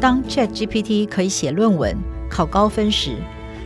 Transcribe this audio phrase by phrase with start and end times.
[0.00, 1.94] 当 ChatGPT 可以写论文、
[2.30, 3.16] 考高分时，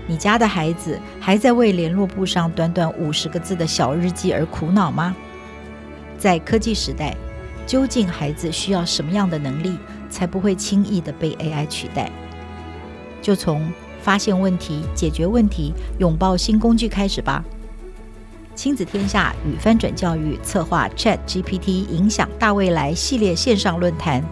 [0.08, 5.15] 你家的孩子还在为联络簿上短短五十个字的小日记而苦恼吗？
[6.18, 7.17] 在科技时代，
[7.68, 9.79] 究竟孩子需要什么样的能力，
[10.10, 12.10] 才不会轻易地被 AI 取代？
[13.22, 13.72] 就从
[14.02, 17.44] 发现问题、解决问题、拥抱新工具开始吧。
[18.56, 24.22] 亲子天下与翻转教育策划 ChatGPT 影响大未来系列线上论坛，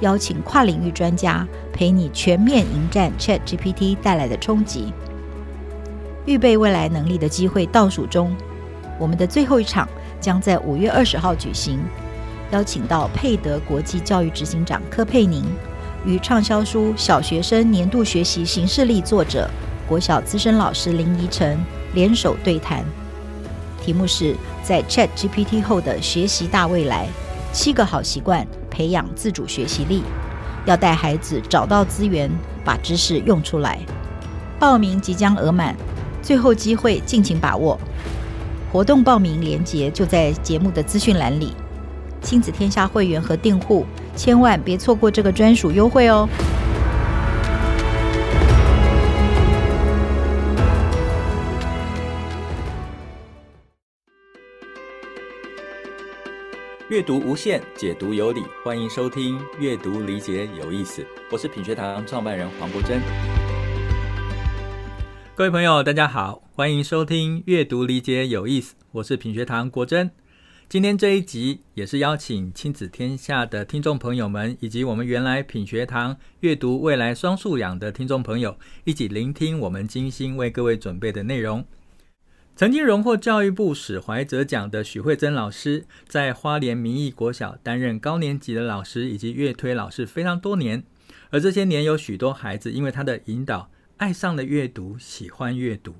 [0.00, 4.92] 邀请跨领域专家陪你全面迎战 ChatGPT 带来的冲击。
[6.24, 8.34] 预备未来能力的机会倒数中，
[8.98, 9.88] 我们的最后一场
[10.20, 11.78] 将在五月二十号举行，
[12.50, 15.44] 邀请到佩德国际教育执行长柯佩宁。
[16.04, 19.50] 与畅销书《小学生年度学习行事历》作者、
[19.88, 21.58] 国小资深老师林怡晨
[21.94, 22.84] 联手对谈，
[23.82, 27.08] 题目是在 ChatGPT 后的学习大未来：
[27.52, 30.02] 七个好习惯培养自主学习力。
[30.66, 32.30] 要带孩子找到资源，
[32.62, 33.78] 把知识用出来。
[34.58, 35.74] 报名即将额满，
[36.20, 37.78] 最后机会，尽情把握。
[38.70, 41.54] 活动报名链接就在节目的资讯栏里。
[42.20, 43.86] 亲子天下会员和订户。
[44.14, 46.26] 千万别错过这个专属优惠哦！
[56.88, 63.02] 阅读无限，解读有理，欢迎收听《阅读理解有意思》，我是品学堂创办人黄国珍。
[65.34, 70.08] 各位朋友，大家好，欢迎收听《阅读理解有意思》，我是品学堂国珍。
[70.68, 81.64] 今天这一集也是邀请亲子天下的听众朋友们，以及我们原来品学堂阅读未来双素养的听众朋友，一起聆听我们精心为各位准备的内容。
[82.56, 90.82] 曾经荣获教育部史怀哲奖的许慧珍老师，在花莲民意国小担任高年级的老师以及阅推老师非常多年，
[91.28, 95.96] 而这些年有许多孩子因为他的引导，爱上了阅读，喜欢阅读。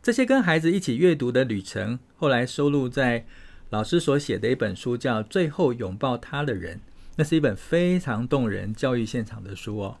[0.00, 3.26] 这些跟孩子一起阅读的旅程，后来收录在
[3.70, 6.76] 老师所写的一本书叫《最后拥抱他的人》，
[7.16, 9.98] 那是一本非常动人教育现场的书哦。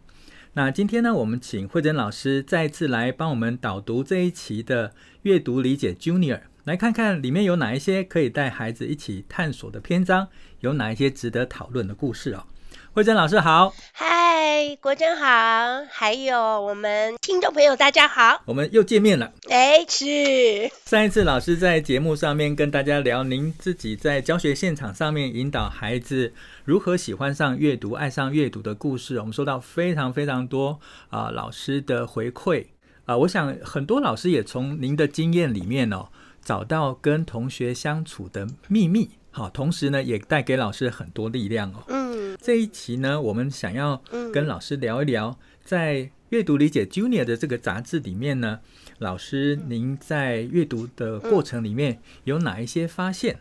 [0.52, 4.88] 那今天呢，我们请慧珍老师再次来帮我们导读这一期的
[5.26, 10.28] 《阅读理解 Junior》，来看看里面有哪一些可以带孩子一起探索的篇章，
[10.60, 12.44] 有哪一些值得讨论的故事哦。
[12.92, 19.32] 慧珍老师好，嗨，国珍好，还有我们听众朋友大家好，我们又见面了。
[19.50, 26.32] 哎，是上一次老师在节目上面跟大家聊，您自己在教学现场上面引导孩子
[26.64, 30.78] 如何喜欢上阅读、爱上阅读的故事，我们收到非常非常多
[31.10, 32.66] 啊、呃、老师的回馈
[33.06, 36.08] 啊、呃，我想很多老师也从您的经验里面哦，
[36.42, 41.84] 找到跟同学相处的秘密，好，同时呢也带给老师很多力量哦。
[41.88, 42.36] 嗯。
[42.40, 44.02] 这一期呢，我们想要
[44.32, 45.94] 跟老师聊一聊，在
[46.28, 48.60] 《阅读理解 Junior》的这个杂志里面呢，
[48.98, 53.38] 老师您在阅读的过程里面有哪一些发现？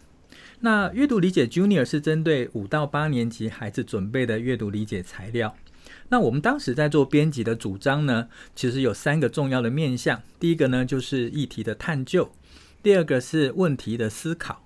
[0.62, 5.56] 那《阅读理解 Junior》是针对五到八年级孩子准备的阅读理解材料。
[6.10, 10.22] 那我们当时在做编辑的主张呢，其实有三个重要的面向。
[10.40, 12.30] 第一个呢，就是议题的探究；
[12.84, 14.58] 第二个是问题的思考；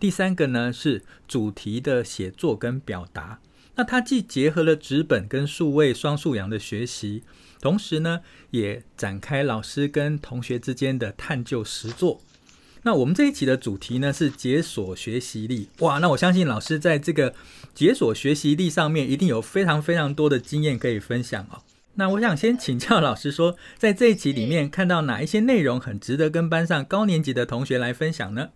[0.00, 3.40] 第三个呢，是主题的写作跟表达。
[3.74, 7.22] 那它既结合了纸本跟数位双素养的学习，
[7.60, 8.20] 同时呢，
[8.50, 12.22] 也展开老师跟同学之间的探究实作。
[12.84, 15.68] 那我们这一期的主题呢，是解锁学习力。
[15.80, 17.34] 哇，那我相信老师在这个
[17.76, 21.60] 解锁学习力上面一定有非常非常多的经验可以分享哦。
[21.96, 28.48] 那我想先请教老师说，在这一期里面看到哪一些内容很值得跟班上高年级的同学来分享呢？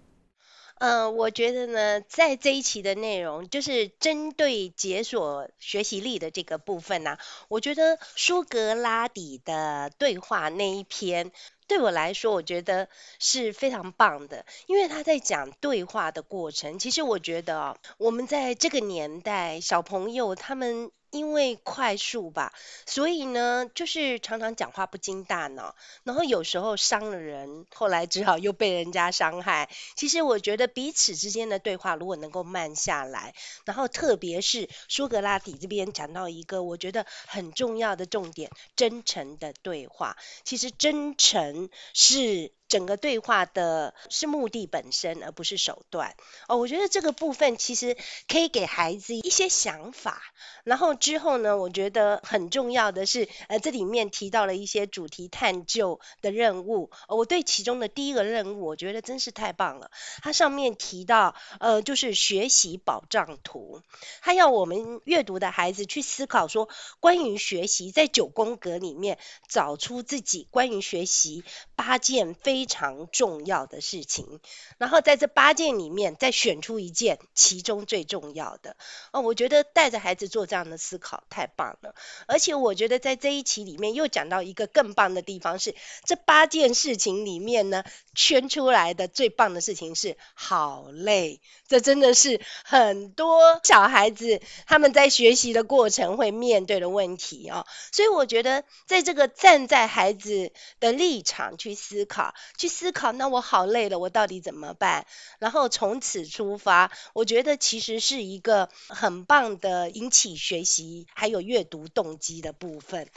[0.78, 11.32] 嗯、呃，我觉得呢，在这一期的内容，就是针对解锁学习力的这个部分呢、我觉得苏格拉底的对话那一篇，
[11.70, 12.88] 对我来说，我觉得
[13.20, 16.80] 是非常棒的，因为他在讲对话的过程。
[16.80, 20.90] 其实我觉得，我们在这个年代，小朋友他们。
[21.10, 22.52] 因为快速吧，
[22.86, 25.74] 所以呢，就是常常讲话不经大脑，
[26.04, 29.68] 然后有时候伤了人，后来只好又被人家伤害。
[29.96, 33.34] 其实我觉得彼此之间的对话如果能够慢下来，
[33.64, 40.16] 然后特别是苏格拉底这边讲到一个我觉得很重要的重点，真诚的对话。
[40.44, 46.14] 其实真诚是整个对话的是目的本身，而不是手段。
[46.48, 47.96] 哦，我觉得这个部分其实
[48.28, 50.22] 可以给孩子一些想法。
[50.64, 56.90] 然后之后呢，我觉得很重要的是，呃，这里面提到了一些主题探究的任务。
[57.08, 59.90] 我对其中的第一个任务，我觉得真是太棒了。
[60.22, 63.82] 它上面提到，呃，就是学习保障图，
[64.20, 66.68] 它要我们阅读的孩子去思考说，
[67.00, 69.18] 关于学习，在九宫格里面
[69.48, 71.42] 找出自己关于学习
[71.74, 74.38] 八件非非常重要的事情，
[74.76, 78.76] 然后在这八件里面再选出一件其中最重要的。
[79.12, 81.94] 哦，我觉得带着孩子做这样的思考太棒了，
[82.26, 85.74] 而且我觉得在这一期里面又讲到一个更棒的地方是，
[86.04, 87.82] 这八件事情里面呢，
[88.14, 105.06] 圈出来的最棒的事情是好累，这真的是很多小孩子他们在学习的过程会面对的问题哦，所以我觉得在这个站在孩子的立场去思考，去思考，那我好累了，我到底怎么办？
[105.38, 113.08] 然后从此出发，我觉得其实是一个很棒的引起学习还有阅读动机的部分。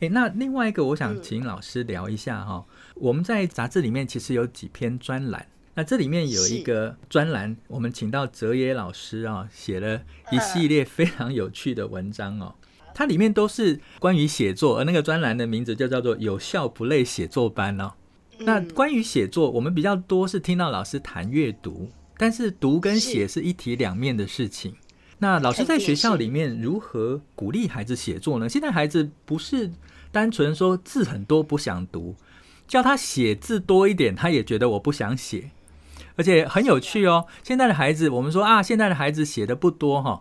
[0.00, 2.87] 诶，那另外一个，我想请老师聊一下哈、嗯。
[3.00, 10.02] 我们在杂志里面其实有几篇专栏，那这里面有一个专栏，我们请到哲野老师啊，写了
[10.32, 12.54] 一系列非常有趣的文章哦。
[12.94, 17.92] 它里面都是关于写作，而那个专栏的名字就叫做“有效不累写作班”哦。
[18.40, 24.74] 那关于写作，我们比较多是听到老师谈阅读，但是读跟写是一体两面的事情。
[25.18, 28.48] 那老师在学校里面如何鼓励孩子写作呢？
[28.48, 29.70] 现在孩子不是
[30.10, 32.16] 单纯说字很多不想读，
[32.68, 35.50] 叫他写字多一点，他也觉得我不想写，
[36.14, 37.26] 而且很有趣哦。
[37.42, 40.20] 现在的孩子，我们说啊，现在的孩子写的不多哈。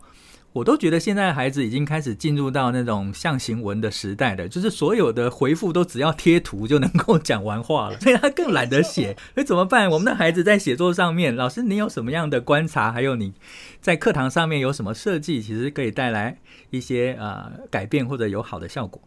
[0.53, 9.15] 我都觉得现在的孩子已经开始进入到那种象形文的时代了，就是所有的回复都只要贴图就能够讲完话了， 所以他更懒得写。
[9.35, 9.87] 那怎么办？
[9.87, 12.91] 我们的孩子在写作上面，老师你有什么样的观察？
[12.91, 13.33] 还有你
[13.81, 16.39] 在课堂上面有什么设计，其实可以带来
[16.71, 18.99] 一些呃改变或者有好的效果？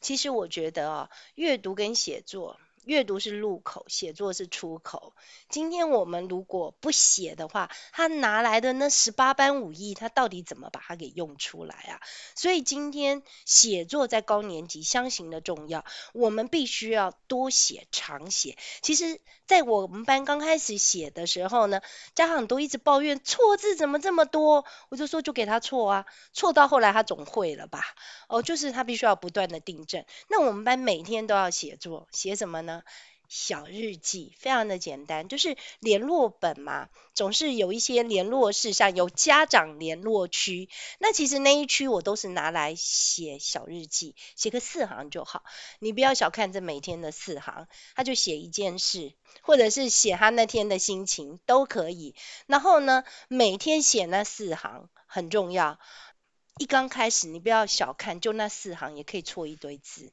[0.00, 2.58] 其实我觉得啊，阅读跟写作。
[2.84, 5.14] 阅读是入口，写作是出口。
[5.48, 12.00] 今天我们如果不写的话，他拿来的那十八般武艺，他到底怎么把它给用出来啊？
[12.34, 18.58] 所以今天写作在高年级相形的重要，我们必须要多写、常写。
[18.80, 21.80] 其实，在我们班刚开始写的时候呢，
[22.14, 27.84] 家长都一直抱怨错字怎么这么多，我就说就给他错啊，错到后来他总会了吧？
[28.28, 30.04] 哦，就是他必须要不断的订正。
[30.28, 32.82] 那我们班每天都要写作，写什么呢？
[33.34, 40.68] 小日记非常的简单，就是联络本嘛，总是有一些联络事项，有家长联络区。
[40.98, 45.44] 那其实那一区我都是拿来写小日记，写个四行就好。
[45.78, 52.14] 你不要小看这每天的四行，他就写一件事，或者是写他那天的心情都可以。
[52.44, 55.80] 然后呢，每天写那四行很重要。
[56.58, 60.12] 一刚开始你不要小看，就那四行也可以错一堆字。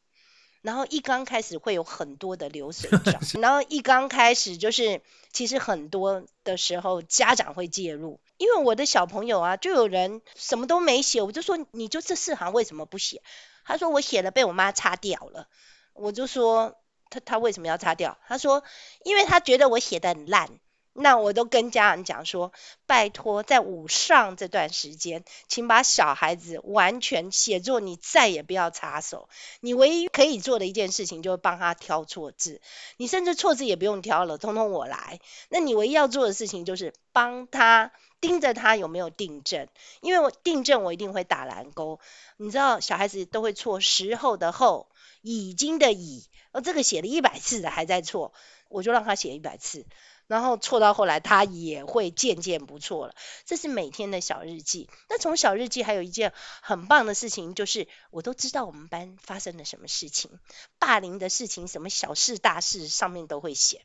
[0.61, 5.01] 然后一刚开始会有很多的流水 账，然后一刚开始就是
[5.31, 13.21] 其实很多的时候家长会介入，因为我的小朋友啊，就有人什么都没写，我就说你就这四行为什么不写？
[13.63, 15.47] 他说我写了被我妈擦掉了，
[15.93, 16.75] 我就说
[17.09, 18.17] 他他为什么要擦掉？
[18.27, 18.63] 他说
[19.03, 20.59] 因为他觉得我写的很烂。
[20.93, 22.51] 那我都跟家长讲说，
[22.85, 29.29] 拜托，在午上这段时间，请把小孩子完全写作，你再也不要插手。
[29.61, 32.59] 你唯一可以做的一件事情，就是帮他挑错字。
[32.97, 35.19] 你甚至错字也不用挑了，通通我来。
[35.49, 39.67] 那你唯一要做的事情，就是帮他盯着他有没有订正，
[40.01, 41.99] 因为我订正我一定会打蓝勾。
[42.35, 44.89] 你知道，小孩子都会错时候的后，
[45.21, 48.33] 已经的已，而这个写了一百次的还在错，
[48.67, 49.85] 我就让他写一百次。
[50.29, 53.15] 然后错到后来，他也会渐渐不错了。
[53.45, 54.87] 这是每天的小日记。
[55.09, 60.29] 那从小日记还有一件很棒的事情，就是我都知道我们班发生了什么事情，
[60.77, 63.81] 霸凌的事情，什么小事大事上面都会写。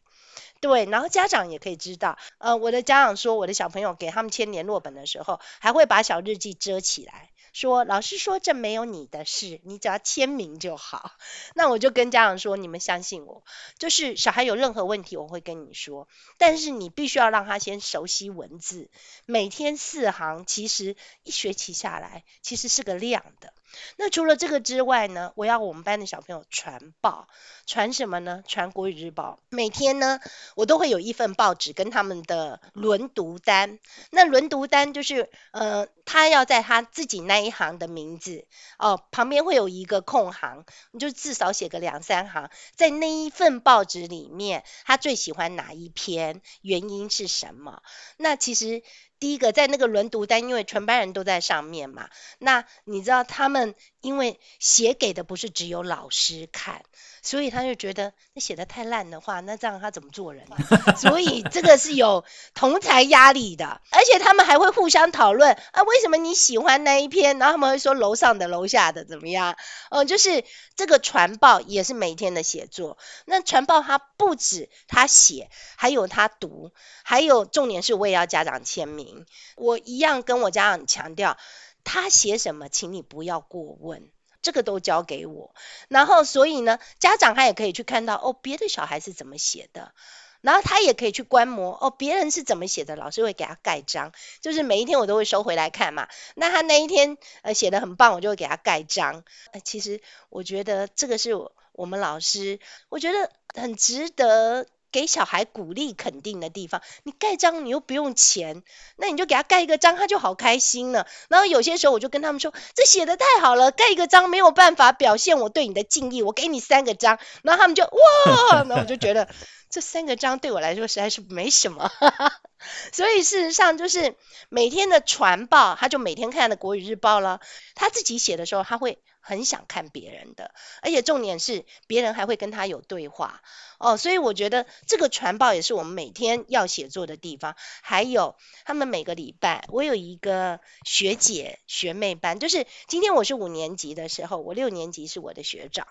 [0.60, 2.18] 对，然后家长也可以知道。
[2.36, 7.30] 呃，我的家长说，我的小朋友给他们签联络本的时候，还会把小日记遮起来。
[7.54, 11.12] 说老师说，这没有你的事，你只要签名就好。
[11.54, 13.44] 那我就跟家长说，你们相信我，
[13.78, 18.90] 就是小孩有任何问题我会跟你说，但是你必须要让他先熟悉文字。
[19.24, 23.54] 每天四行，其实一学期下来其实是个量的。
[23.96, 27.28] 那除了这个之外呢，我要我们班的小朋友传报，
[27.66, 28.42] 传什么呢？
[28.46, 29.38] 传国语日报。
[29.48, 30.20] 每天呢，
[30.56, 33.78] 我都会有一份报纸跟他们的轮读单。
[34.10, 38.46] 那轮读单就是，呃，他要在他自己那一行的名字
[38.78, 47.82] 哦，旁边会有一个空行，你就至少写个两三行，在那一份报纸里面，他最喜欢哪一篇，原因是什么？
[48.16, 48.82] 那其实。
[49.18, 53.74] 第一个在那个轮读单，因为全班人都在上面嘛，那你知道他们
[54.04, 56.82] 因为写给的不是只有老师看，
[57.22, 60.46] 所以他就觉得那写的太烂的话，那这样他怎么做人？
[60.98, 67.38] 所以这个是有同侪压力的，而且他们还会互相讨论啊，为什么你喜欢那一篇？
[67.38, 69.56] 然后他们会说楼上的楼下的怎么样？
[69.90, 70.44] 哦，就是
[70.76, 72.98] 这个传报也是每天的写作。
[73.24, 79.24] 那传报他不止他写，还有他读，还有重点是我也要家长签名。
[79.56, 81.38] 我一样跟我家长强调，
[81.84, 84.10] 他写什么，请你不要过问，
[84.42, 85.54] 这个都交给我。
[85.88, 89.92] 然后，所以呢，家长他也可以去看到哦，别的小孩是怎么写的，
[90.40, 96.08] 然后他也可以去观摩哦，别人是怎么写的，老师会给他盖章，就是每一天我都会收回来看嘛。
[96.34, 99.22] 那他那一天呃写得很棒，我就会给他盖章。
[99.52, 100.00] 呃，其实
[100.30, 101.30] 我觉得这个是
[101.72, 104.66] 我们老师，我觉得很值得。
[104.94, 108.62] 给小孩鼓励肯定的地方，你盖章你又不用钱，
[108.94, 111.08] 那你就给他盖一个章，他就好开心了。
[111.28, 117.18] 然后有些时候我就跟他们说，这写的太好了，盖一个章没有办法表现我对你的敬意，我给你三个章。
[117.42, 119.28] 然后他们就哇，那我就觉得
[119.68, 121.90] 这三个章对我来说实在是没什么。
[122.92, 124.14] 所以事实上就是
[124.48, 127.40] 每天的传报，他就每天看的国语日报了。
[127.74, 129.00] 他自己写的时候，他会。
[129.26, 133.42] 很想看别人的，而且重点是别人还会跟他有对话。
[133.78, 137.56] 哦，所以我觉得这个传报也是我们每天要写作的地方。
[137.82, 145.88] 还有他们每个礼拜，我有一个学姐学妹班，就是今天我是五年级的时候，我六年级是我的学长。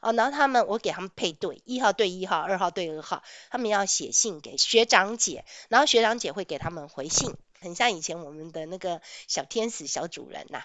[0.00, 10.64] 哦，然后他们我给他们配对，一号对一号，二号对二号，他们要写信给学长姐，然后学长姐会给他们回信，很像以前我们的那个小天使小主人呐、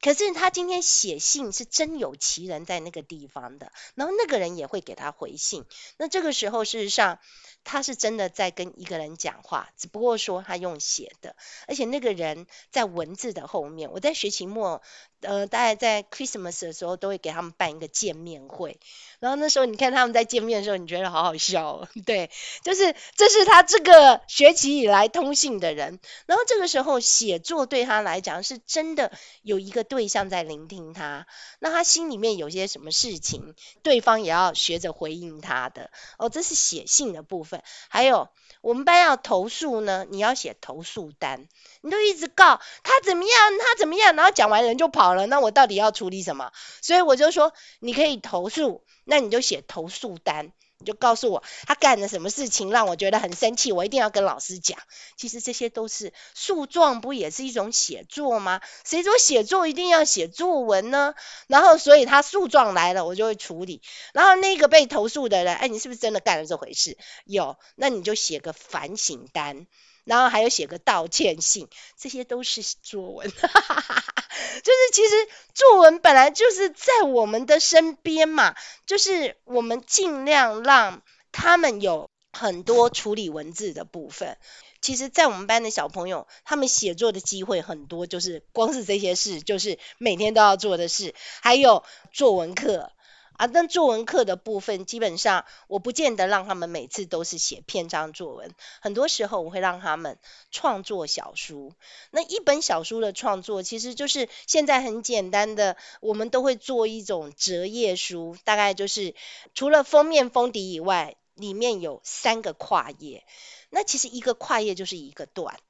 [0.00, 5.64] 可是他今天写信是真有其人在那个地方的，然后那个人也会给他回信。
[5.96, 7.18] 那这个时候，事实上
[7.64, 11.36] 他是真的在跟一个人讲话，只不过说他用写的，
[11.66, 13.90] 而且那个人在文字的后面。
[13.92, 14.82] 我在学期末。
[15.22, 18.78] 呃，大概在 Christmas 的时候，都会给他们办一个见面会。
[19.18, 21.88] 然后那时候，你看他们在见面的时候，你觉得好好笑。
[22.06, 22.30] 对，
[22.62, 25.98] 就是这是他这个学期以来通信的人。
[26.26, 31.26] 然后这个时候写作对他来讲，是真的有一个对象在聆听他。
[31.58, 35.90] 那他心里面有些什么事情，对方也要学着回应他的。
[36.18, 37.62] 哦，这是写信的部分。
[37.88, 38.28] 还有。
[38.68, 41.48] 我们班要投诉呢，你要写投诉单，
[41.80, 46.52] 你就一直告他怎么样，他怎么样，然后讲完人就跑了，那我到底要处理什么？
[46.82, 50.52] 所以我就说，你可以投诉，那你就写投诉单。
[50.80, 54.78] 你就告诉我他干了什么事情让我觉得很生气，我一定要跟老师讲。
[55.16, 58.60] 其实这些都是诉状，不也是一种写作吗？
[58.84, 61.14] 谁说写作一定要写作文呢？
[61.48, 63.82] 然后，所以他诉状来了，我就会处理。
[64.12, 66.96] 然后那个被投诉的人，哎，你是不是真的干了这回事？
[67.24, 69.66] 有，那你就写个反省单。
[70.08, 75.14] 然后还有写个道歉信，这些都是作文，就是其实
[75.52, 78.54] 作文本来就是在我们的身边嘛，
[78.86, 84.38] 就是我们尽量让他们有很多处理文字的部分。
[84.80, 92.92] 其实，在我们班的小朋友，他们写作的机会很多，就是光是这些事，就是每天都要做的事，还有作文课。
[93.38, 100.18] 啊，那作文课的部分，基本上我不见得让他们每次都是写篇章作文，很多时候我会让他们
[100.50, 101.72] 创作小书。
[102.10, 109.14] 那一本小书的创作，其实就是现在很简单的，我们都会做一种折页书，大概就是
[109.54, 113.24] 除了封面封底以外，里面有三个跨页。
[113.70, 115.60] 那其实一个跨页就是一个段。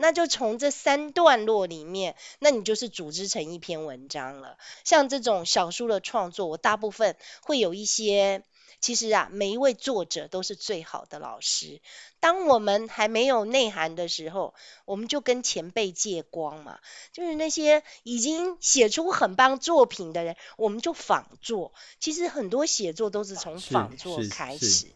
[0.00, 4.56] 那就从这三段落里面，那你就是组织成一篇文章了。
[4.82, 8.42] 像这种小说的创作，我大部分会有一些，
[8.80, 11.80] 其实啊，每一位作者都是最好的老师。
[12.18, 14.54] 当我们还没有内涵的时候，
[14.86, 16.80] 我们就跟前辈借光嘛，
[17.12, 21.72] 就是那些已经写出很棒作品的人，我们就仿作。
[21.98, 24.86] 其实很多写作都是从仿作开始。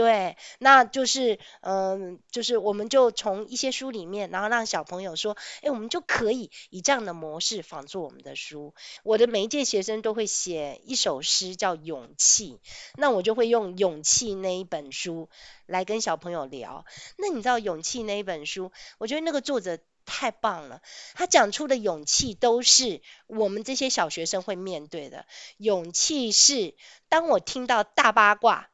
[0.00, 8.72] 对，那就是，嗯、就是我们就从一些书里面，然后让小朋友说，哎，我们就可以以这样的模式仿作我们的书。
[9.02, 12.62] 我的每一届学生都会写一首诗，叫《勇气》，
[12.96, 15.28] 那我就会用《勇气》那一本书
[15.66, 16.86] 来跟小朋友聊。
[17.18, 20.80] 那你知道《勇气》那一本书，我觉得那个作者太棒了，
[21.12, 25.26] 他讲出的勇气都是我们这些小学生会面对的。
[25.58, 26.74] 勇气是
[27.10, 28.70] 当我听到大八卦。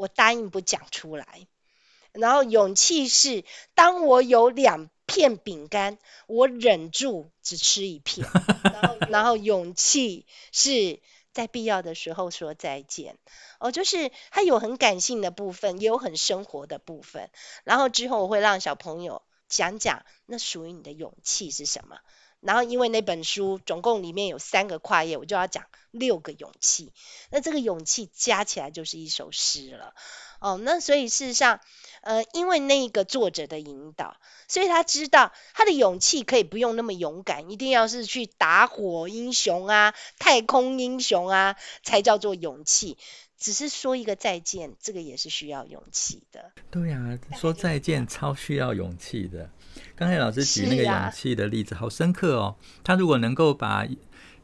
[0.00, 1.46] 我答应不讲出来，
[2.12, 8.26] 然后勇气是当我有两片饼干，我忍住只吃一片，
[8.64, 11.00] 然后然后勇气是
[11.34, 13.18] 在必要的时候说再见。
[13.58, 17.30] 哦，就是它有很感性的部分，也有很生活的部分。
[17.64, 21.98] 然后之后我会让小朋友讲讲，那属于你的勇气是什么？
[22.40, 26.92] 然后因为那本书总共里面有三个跨页，我就要讲六个勇气。
[27.30, 29.94] 那这个勇气加起来就是一首诗了。
[30.40, 31.60] 哦，那所以事实上，
[32.00, 34.16] 呃，因为那个作者的引导，
[34.48, 42.96] 所以他知道他的勇气可以不用那么勇敢，一定要是去打火英雄啊、太空英雄啊，才叫做勇气。
[43.40, 46.52] 只是说一个再见，这个也是需要勇气的。
[46.70, 49.50] 对呀、啊，说再见超需要勇气的。
[49.96, 52.56] 刚才老师举那个勇气的例子，好深刻哦。
[52.84, 53.88] 他如果能够把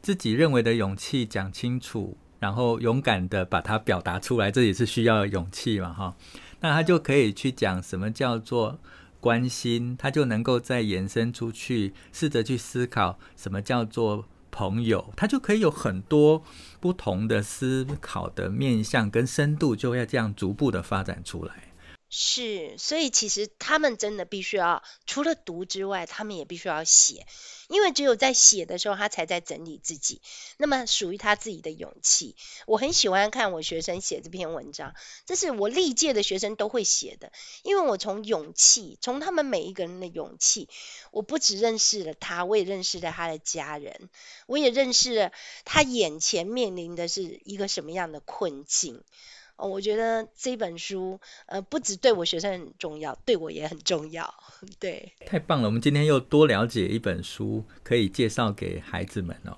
[0.01, 2.17] 自己认为的勇气讲清楚。
[2.39, 6.15] 然后勇敢的把它表达出来，这也是需要勇气嘛，哈。
[6.59, 8.79] 那他就可以去讲什么叫做
[9.19, 14.27] 关心，他就能够再延伸出去，试着去思考什么叫做
[14.57, 16.41] 朋友，他就可以有很多
[16.79, 21.53] 不同的思考的面向跟深度，就要这样逐步的发展出来。
[22.09, 27.27] 是，所以其实他们真的必须要除了读之外，他们也必须要写，
[27.67, 30.21] 因为只有在写的时候，他才在整理自己，
[30.55, 32.37] 那么属于他自己的勇气。
[32.65, 34.95] 我很喜欢看我学生写这篇文章，
[35.25, 37.33] 这是我历届的学生都会写的，
[37.63, 40.69] 因为我从勇气，从他们每一个人的勇气，
[41.11, 44.09] 我不只认识了他，我也认识了他的家人，
[44.45, 45.33] 我也认识了
[45.65, 49.03] 他眼前面临的是一个什么样的困境。
[49.57, 54.33] 哦，我觉得这本书，呃，不只对我学生很重要，对我也很重要。
[54.79, 55.67] 对，太棒了！
[55.67, 59.57] 我们今天又多了解一本书，可以介绍给孩子们哦。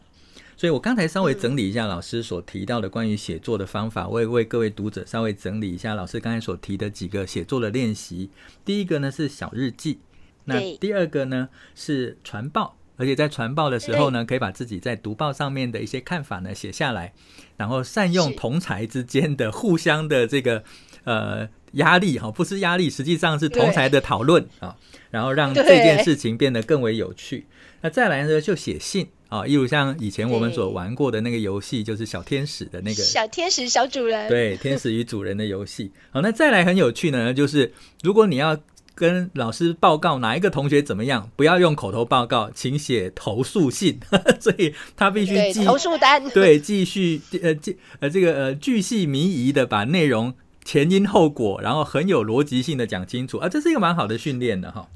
[0.56, 8.30] 所以我刚才稍微整理一下老师所提到的关于写作的方法，我也为各位读者稍微整理一下老师刚才所提的几个写作的练习。
[8.66, 10.00] 第一个呢是小日记，
[10.46, 12.78] 那第二个呢是传报。
[13.00, 17.14] 而且在传报的时候呢，可以把自己在读报上面的一些看法呢写下来，
[17.56, 20.62] 然后善用同才之间的互相的这个
[21.06, 24.76] 呃压力哈，不是压力，实际上是同才的讨论啊，
[25.12, 27.48] 然后让这件事情变得更为有趣。
[27.80, 35.90] 那再来呢，就写信啊，例如像以前我们所玩过的那个游戏，就是小天使的那个小天使小主人，对，天使与主人的游戏。
[36.12, 37.72] 好，那再来很有趣呢，就是
[38.04, 38.60] 如果你要。
[39.00, 41.32] 跟老师报告哪一个同学怎么样？
[41.38, 43.98] 不要用口头报告，请写投诉信。
[44.42, 50.34] 所以他必须记投诉单，对，继续呃记呃这个呃巨细靡遗的把内容
[50.66, 54.88] 前因后果，然后很有逻辑性的讲清楚啊，这是一个蛮好的训练的哈。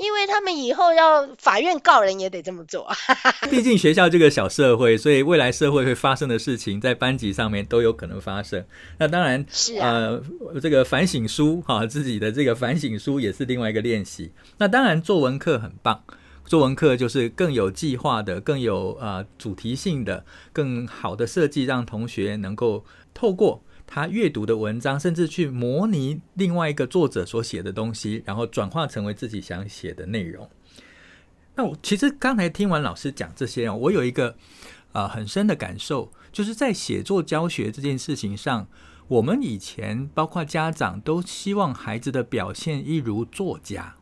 [0.00, 2.90] 因为他们以后要法院告人也得这么做，
[3.50, 8.64] 毕竟学校这个小社会，所以未来社会会发生的事情，在班级上面都有可能发生。
[8.98, 10.18] 那当然是啊，
[10.52, 14.32] 呃，这个反省书哈，自己的这个反省书也是另外一个练习。
[14.56, 16.02] 那当然作文课很棒，
[16.46, 23.62] 作文课就是更有计划的，更有呃主题性的，更好的设计，让同学能够透过。
[23.92, 30.48] 他阅读的文章，甚至去模拟另外一个作者所写的东西，然后转化成为自己想写的内容。
[31.56, 34.36] 那我其实刚才听完老师讲这些，我有一个
[34.92, 38.68] 呃很深的感受，就是在写作教学这件事情上，
[39.08, 43.96] 我们以前包括家长都希望孩子的表现一如作家，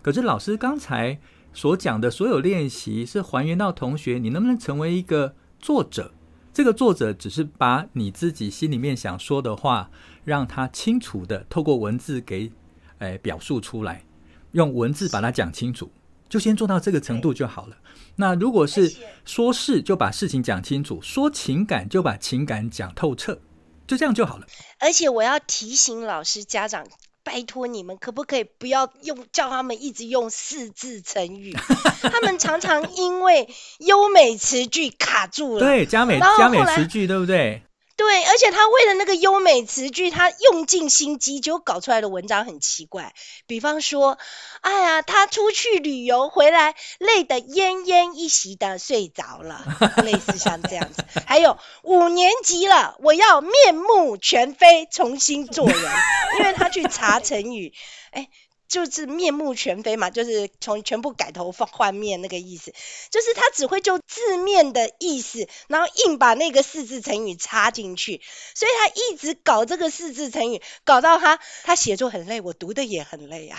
[0.00, 1.20] 可是老师刚才
[1.52, 6.14] 所讲的所有练习，是还原到同学，你能不能成为一个作者？
[6.58, 9.88] 这个作者只是把你自己心里面想说的话，
[10.24, 12.50] 让他清楚的透过文字给，
[12.98, 14.04] 哎，表述出来，
[14.50, 15.88] 用文字把它讲清楚，
[16.28, 17.76] 就先做到这个程度就好了。
[18.16, 18.92] 那如果是
[19.24, 23.38] 说事，就把事情讲清楚；说情感，就把情感讲透彻，
[23.86, 24.44] 就这样就好了。
[24.80, 26.84] 而且我要提醒老师、家长。
[27.28, 31.54] 拜托你们，可不可以不要用叫他们一直用四字成语？
[32.00, 35.60] 他们常常因为优美词句卡住了。
[35.60, 37.60] 对，加美加美词句，对不对？
[37.98, 43.12] 对，而且他为了那个优美词句，他用尽心机，就搞出来的文章很奇怪。
[43.48, 44.18] 比方说，
[44.60, 49.64] 哎呀，他出去旅游回来，累得奄奄一息的睡着了，
[50.04, 51.04] 类似像这样子。
[51.26, 55.92] 还有五年级了，我要面目全非，重新做人，
[56.38, 57.74] 因为他去查成语，
[58.12, 58.28] 哎。
[58.68, 62.72] 就是面目全非嘛，就是从全部改头换面那个意思，
[63.10, 68.20] 就是他只会就字面的意思，然后硬把那个四字成语插进去，
[68.54, 73.58] 所以他一直搞这个四字成语，搞到他他写作很累，我读的也很累啊。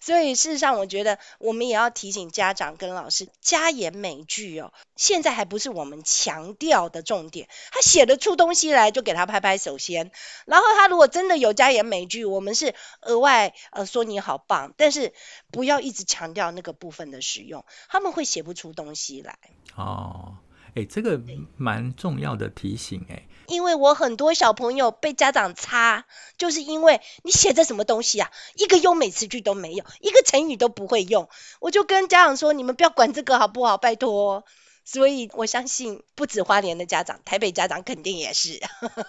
[0.00, 7.48] 所以事实上，我觉得我们也要提醒家长跟老师，加演美句哦，现在还不是我们强调的重点。
[7.70, 10.10] 他写得出东西来，就给他拍拍手先。
[10.46, 15.12] 然后他如果真的有加演美句，我们是额外呃说你好棒，但是
[15.50, 19.38] 不要一直强调那个部分的使用，他们会写不出东西来。
[19.76, 20.38] 哦，
[20.74, 21.20] 哎，这个
[21.56, 23.26] 蛮重要的提醒哎。
[23.46, 26.04] 因为我很多小朋友被家长擦，
[26.36, 31.28] 就是因为你写的什么东西啊，一个优美词句都没有，一个成语都不会用。
[31.60, 33.78] 我就跟家长说，你们不要管这个好不好？
[33.78, 34.44] 拜托。
[34.84, 38.58] 所以我相信，不止花莲的家长，台北家长肯定也是。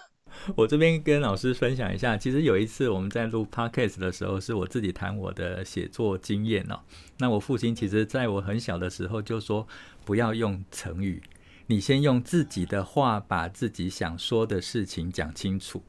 [0.54, 6.80] 我这边跟老师分享一下，其实有一次我们在录 podcast 的时候，是我自己谈我的写作经验哦。
[7.18, 9.66] 那我父亲其实在我很小的时候就说，
[10.04, 11.22] 不要用成语。
[11.70, 15.80] 你先用自己的话把自己想说的事情讲清楚。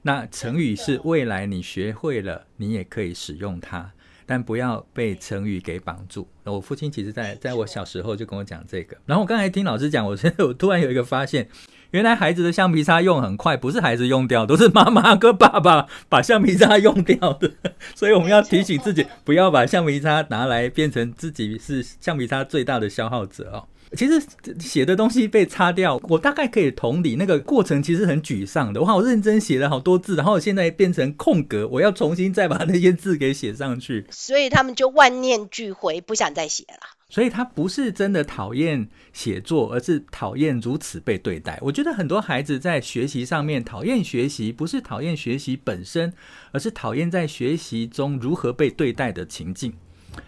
[0.00, 3.92] 那成语是未来你学会了，你也可以使用它，
[4.24, 6.26] 但不要被成语给绑住。
[6.44, 8.96] 我父亲其实在在我小时候就跟我讲这个。
[9.04, 11.46] 然后我刚才听老师讲，我现在我突然有一个发现，
[11.90, 17.52] 原来孩子的橡皮擦用很快，不是孩子用掉，都是妈妈跟爸爸把橡皮擦用掉的。
[17.94, 23.68] 所以我们要提醒自己，不要把橡皮擦拿来变成自己是橡皮擦最大的消耗者哦。
[23.92, 24.22] 其实
[24.60, 28.80] 写的东西被擦掉，我大概可以同理那个过程，其实很沮丧的。
[28.80, 34.04] 我好认真写了好多字，然后现在变成空格，我要重新再把那些字给写上去。
[34.12, 36.80] 所以他们就万念俱灰，不想再写了。
[37.10, 41.58] 所以他不是真的讨厌写作，而是讨厌如此被对待。
[41.62, 46.12] 我觉得很多孩子在学习上面讨厌学习，不是讨厌学习本身，
[46.52, 49.72] 而是讨厌在学习中如何被对待的情境。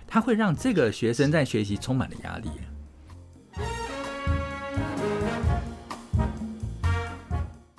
[0.06, 2.48] 他会让这个学生在学习充满了压力。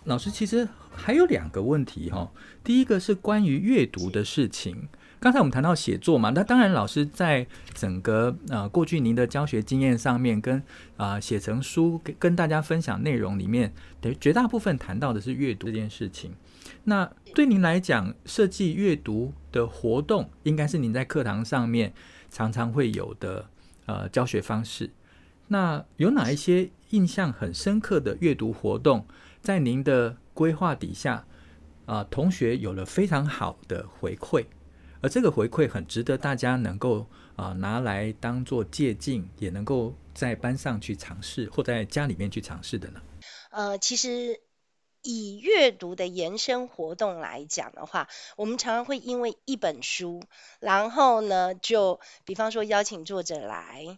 [0.05, 2.29] 老师，其实还有两个问题哈。
[2.63, 4.89] 第一个是关于阅读的事情。
[5.21, 10.61] 刚才我们谈到写作嘛，那当然老师在整个呃过去您的教学经验上面，跟
[10.97, 16.33] 啊写成书跟跟大家分享内容里面，等于绝大部分谈到的是阅读这件事情。
[16.85, 21.93] 那对您来讲，设计阅读的活动，应该是您在课堂上面
[22.31, 23.47] 常常会有的
[23.85, 24.89] 呃教学方式。
[25.51, 29.05] 那有哪一些印象很深刻的阅读活动？
[29.41, 31.27] 在您的规划底下，
[31.85, 34.45] 啊、同学有了非常好的回馈，
[35.01, 43.01] 而这个回馈很值得大家能够啊、拿来当做借鉴，也能够在班上去尝试，或在家里面去尝试的呢？
[43.49, 44.39] 呃，其实
[45.01, 50.23] 以阅读的延伸活动来讲的话，我们常常会因为一本书，
[50.61, 53.97] 然后呢，就比方说邀请作者来。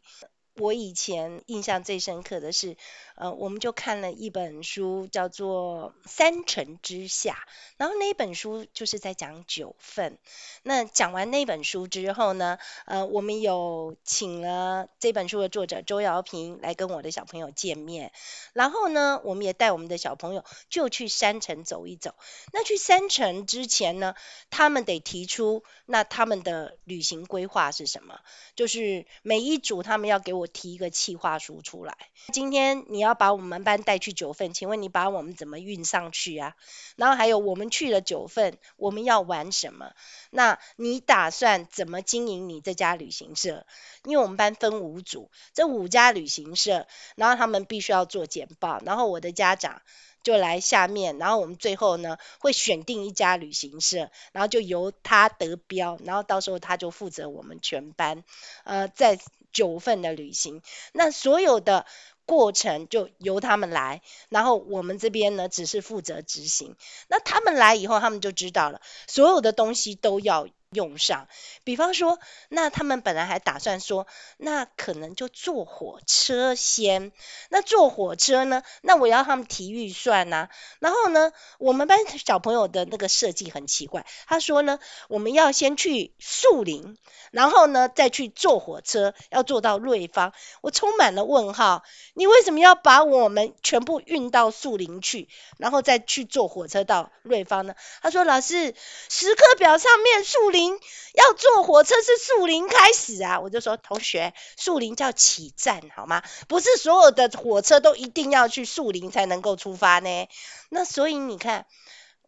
[0.59, 2.77] 我以前印象最深刻的是，
[3.15, 7.33] 呃，我们就看了一本书，叫做《三城之下》，
[7.77, 10.19] 然后那本书就是在讲九份。
[10.61, 18.11] 那讲完那本书之后呢，呃，我们有请了这本书的作者周瑶平来跟我的小朋友见面，
[18.53, 22.13] 然后呢，我们也带我们的小朋友就去山城走一走。
[22.51, 24.13] 那去山城之前呢，
[24.51, 28.19] 他们得提出那他们的旅行规划是什么，
[28.55, 30.42] 就是每一组他们要给我。
[30.43, 31.95] 我提一个企划书出来。
[32.33, 36.55] 今天你要把我们班带去九份，请问你把我们怎么运上去啊？
[36.97, 39.93] 然后还有我们去了九份，我们要玩什么？
[40.31, 43.65] 那你打算怎么经营你这家旅行社？
[44.03, 49.81] 因为我们班分五组，这五家旅行社，然后他们必须要做简报，然后我的家长
[50.23, 58.23] 就来下面，然后我们最后呢会选定一家旅行社，然后就由他得标，然后到时候他就负责我们全班，
[58.63, 59.19] 呃，在。
[59.53, 61.85] 九份的旅行，那所有的
[62.25, 66.75] 过程就由他们来，然后我们这边呢只是负责执行。
[67.07, 71.27] 那他们来以后，他们就知道了，所有的东西都要用上，
[71.63, 74.07] 比方说，那他们本来还打算说，
[74.37, 77.11] 那可能就坐火车先。
[77.49, 78.63] 那坐火车呢？
[78.81, 80.49] 那我要他们提预算呐、啊。
[80.79, 86.97] 然后呢，我们班小朋友的那个设计很奇怪，他说呢，我们要先去树林，
[87.31, 90.33] 然后呢再去坐火车，要坐到瑞芳。
[90.61, 91.83] 我充满了问号，
[92.13, 97.75] 你为什么要把我们全部运到树林去，然后再去坐火车到瑞芳呢？
[98.01, 98.73] 他说，老师，
[99.09, 100.62] 时刻表上面树林。
[100.71, 106.23] 要坐火车是树林开始啊，我就说同学，树林叫起站好吗？
[106.47, 110.27] 不是所有的火车都一定要去树林才能够出发呢。
[110.69, 111.65] 那所以你看，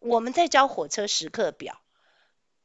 [0.00, 1.80] 我们在教火车时刻表，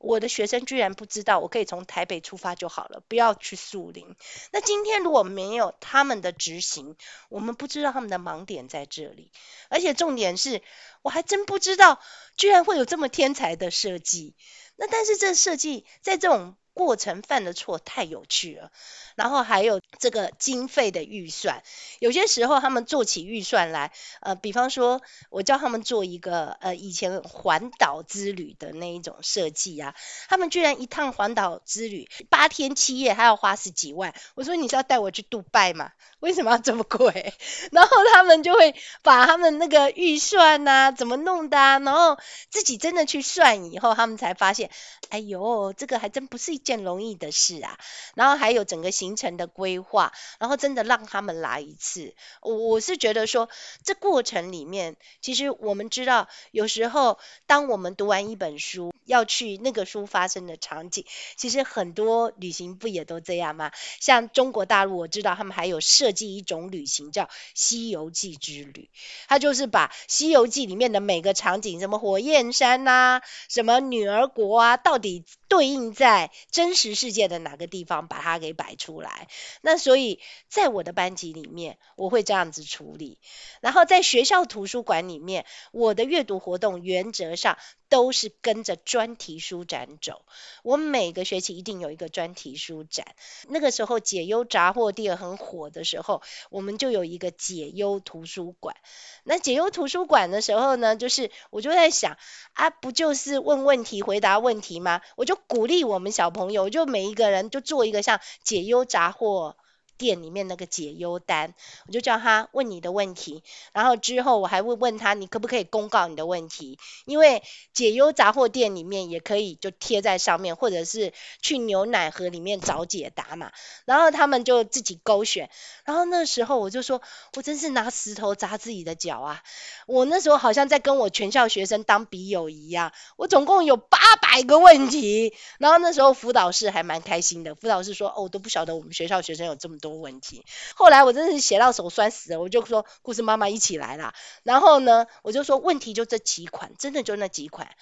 [0.02, 4.16] 我的学生居然不知道，我可以从台北出发就好了，不要去树林。
[4.52, 6.96] 那今天如果没有他们的执行，
[7.30, 9.32] 我们不知道他们的盲点在这里。
[9.70, 10.62] 而且重点是，
[11.02, 12.00] 我还真不知道，
[12.36, 14.36] 居然会有这么天才的设计。
[14.76, 18.72] 那但是这设计在这种过程犯的错太有趣了，
[19.16, 21.64] 然后还有这个经费的预算，
[22.00, 29.96] 有些时候他们做起预算来，呃，比方说我叫他们做一个呃以前环岛之旅的那一种设计啊，
[30.30, 35.92] 他们居然一趟环岛之旅八天七夜还要花十几万，我说你是要带我去杜拜吗？
[36.20, 37.34] 为什么要这么贵？
[37.72, 42.18] 然后他们就会把他们那个预算啊怎么弄的啊，然后
[42.50, 44.70] 自己真的去算以后，他们才发现，
[45.10, 47.78] 哎呦，这个还真不是件容易的事啊。
[48.15, 53.50] 然后还有整个行程的规划，然后真的让他们来一次，我我是觉得说，
[53.84, 63.72] 这过程里面，其实我们知道，有时候当我们读完一本书，要去那个书发生的场景，其实很多旅行不也都这样吗？
[64.00, 68.90] 像中国大陆，我知道他们还有设计一种旅行叫《西游记之旅》，
[69.28, 79.28] 他就是把《西游记》里面的每个场景，什么火焰山呐、啊，什么女儿国啊，到底对应在真实世界的哪个地方，把它给摆出来。
[79.62, 83.20] 那所以在我的班级里面，我会这样子处理。
[83.62, 87.58] 然后在学校图书馆里面，我的阅读活动原则上。
[87.92, 90.24] 都是跟着专题书展走。
[90.64, 93.06] 我每个学期一定有一个专题书展。
[93.50, 98.78] 那个时候解忧杂货店很火的时候，我们就有一个解忧图书馆。
[99.26, 102.18] 那解忧图书馆的时候呢，就是我就在想
[102.54, 105.02] 啊，不就是问问题、回答问题吗？
[105.18, 109.58] 我就鼓励我们小朋友，就每一个人就做一个像解忧杂货。
[110.02, 111.54] 店里面那个解忧单，
[111.86, 116.80] 我就叫他问你的问题，然后之后我还会问他，你可不可以公告你的问题？
[117.06, 123.52] 因为解忧杂货店里面也可以就贴在上面，或者是去牛奶盒里面找解答嘛。
[123.86, 125.52] 然后他们就自己勾选。
[125.86, 127.00] 然后那时候我就说，
[127.36, 129.44] 我真是拿石头砸自己的脚啊！
[129.86, 135.36] 我那时候好像在跟我全校学生当笔友一样，我总共有八百个问题。
[135.60, 139.91] 然后那时候辅导室还蛮开心的，辅导室说，哦，我都不晓得我们学校学生有这么多。
[140.00, 144.14] 问题，后来我真是写到手酸死了，我就说故事妈妈一起来啦。
[144.44, 147.76] 然后呢，我就说问题就这几款，真的就那几款，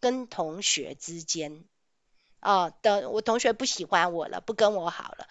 [0.00, 1.64] 跟同学之间
[2.40, 5.26] 啊的，我同学不喜欢我了，不跟我好了，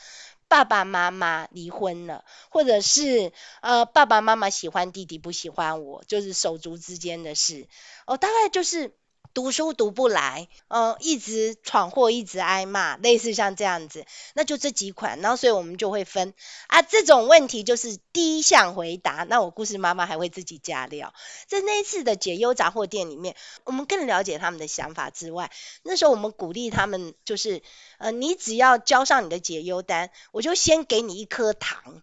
[0.47, 7.67] 爸爸妈妈离婚了，或者是呃爸爸妈妈喜欢弟弟不喜欢我，就是手足之间的事，
[8.05, 8.95] 哦，大概就是。
[9.35, 16.33] 读书读不来，呃，一直闯祸，一直挨骂，类似像这样子，那就这几款，然后所以我们就会分
[16.67, 21.13] 啊，这种问题就是第一项回答，那我故事妈妈还会自己加料。
[21.47, 25.51] 在那一次的解忧杂货店里面，我们更了解他们的想法之外，
[25.83, 27.61] 那时候我们鼓励他们，就是
[27.97, 32.01] 呃，你只要交上你的解忧单，我就先给你一颗糖。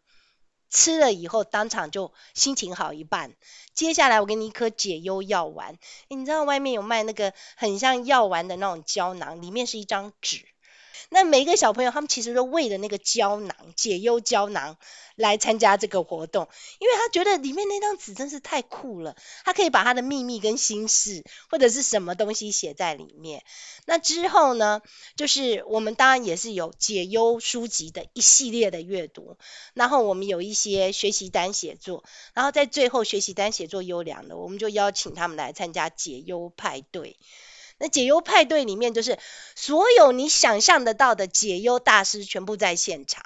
[0.72, 3.34] 吃了以后，当场就心情好一半。
[3.74, 5.76] 接下来我给你一颗解忧药丸，
[6.08, 10.46] 你知道外面有卖那个很像药丸的那种胶囊，里面是一张纸。
[11.12, 14.78] 那每一个小朋友，他们其实都为了那个胶囊，解忧胶囊
[15.14, 16.48] 来参加这个活动，
[16.78, 23.44] 因为他觉得里面那张纸真是太酷了，他可以把他的秘密跟心事或者是什么东西写在里面。
[23.84, 24.80] 那之后呢，
[25.14, 29.36] 就是我们当然也是有解忧书籍的一系列的阅读，
[29.74, 37.18] 然后我们有一些学习单写作，然后在最后学习单写作优良的，我们就邀请他们来参加解忧派对。
[37.82, 39.18] 那解忧派对里面，就是
[39.56, 43.24] 所有你想象得到的解忧大师全部在现场。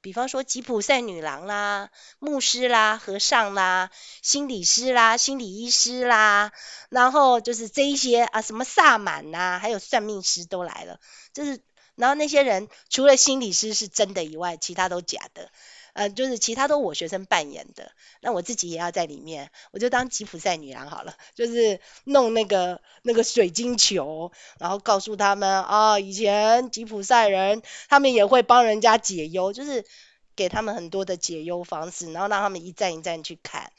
[0.00, 3.90] 比方说吉普赛女郎啦、牧师啦、和尚啦、
[4.22, 6.52] 心理师啦、心理医师啦，
[6.88, 10.98] 然后就是这一些啊，什么萨满呐，还有算命师都来了。
[11.34, 11.60] 就是，
[11.94, 15.50] 然后那些人除了心理师是真的以外，其他都假的。
[15.92, 29.84] 呃，就是其他都我学生扮演的，那我自己也要在里面，我就当吉普赛女郎好了，就是弄那个那个水晶球，然后告诉他们啊，以前吉普赛人他们也会帮人家解忧，就是。
[30.36, 33.72] 给他们很多的解忧方式，然后让他们一站一站去看，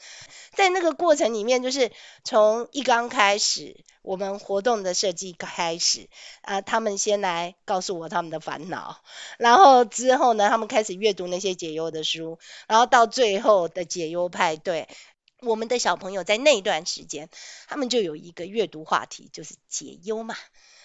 [0.54, 1.90] 在那个过程里面，就是
[2.24, 6.08] 从一刚开始，我们活动的设计开始，
[6.42, 9.02] 啊，他们先来告诉我他们的烦恼，
[9.38, 12.38] 然后之后呢，他们开始阅读那些解忧的书，
[12.68, 14.88] 然后到最后的解忧派对，
[15.40, 17.28] 我们的小朋友在那段时间，
[17.66, 20.36] 他们就有一个阅读话题，就是解忧嘛。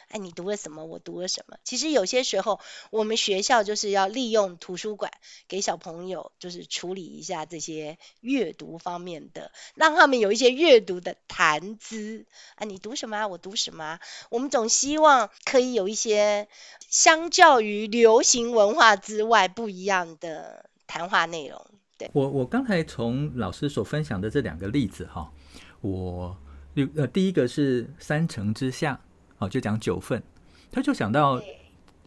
[0.09, 0.85] 哎，你读了什么？
[0.85, 1.57] 我读了什么？
[1.65, 5.11] 其实有些时候，我们学校就是要利用图书馆
[5.49, 12.25] 给小朋友，就是处理一下这些阅读方面的，让他们有一些阅读的谈资。
[12.55, 13.27] 啊，你读什么啊？
[13.27, 13.99] 我读什么？
[14.29, 16.47] 我们总希望可以有一些
[16.89, 21.65] 相较于流行文化之外不一样的谈话内容。
[21.97, 25.33] 对，我，我刚才从老师所分享的这两个例子哈，
[25.81, 26.37] 我
[26.95, 29.01] 呃第一个是三城之下。
[29.39, 30.21] 哦，就讲九份，
[30.71, 31.41] 他就想到，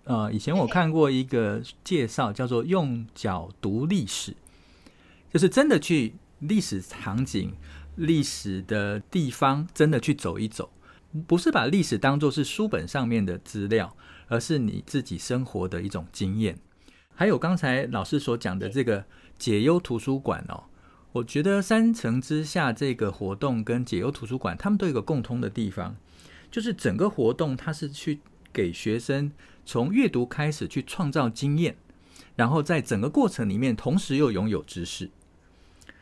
[0.05, 4.37] 呃，以前我看过一个介绍，叫做“用脚读历史”，
[5.33, 7.53] 就是真的去历史场景、
[7.97, 10.71] 历史的地方，真的去走一走，
[11.27, 13.97] 不是把历史当作是书本上面的资料，
[14.29, 16.59] 而是你自己生活的一种经验。
[17.14, 19.05] 还有刚才老师所讲的这个
[19.38, 20.64] 解忧图书馆哦。
[21.12, 25.97] 我觉得三层之下这个活动跟解忧图书馆，他们都有一个共通的地方，
[26.50, 28.20] 就是整个活动它是去
[28.52, 29.30] 给学生
[29.64, 31.76] 从阅读开始去创造经验，
[32.36, 35.10] 然后在整个过程里面同时又拥有知识。